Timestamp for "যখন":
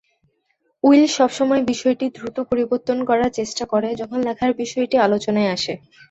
4.01-4.19